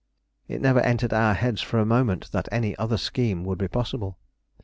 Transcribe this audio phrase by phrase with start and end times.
[0.47, 4.17] It never entered our heads for a moment that any other scheme would be possible.